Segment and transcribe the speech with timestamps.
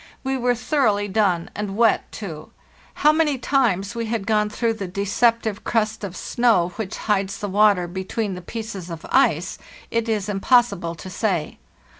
[0.23, 2.49] We were thoroughly done, and wet too.
[2.95, 7.47] How many times we had gone through the deceptive crust of snow which hides the
[7.49, 9.59] water between the pieces of ice
[9.91, 11.59] it is impossible to say.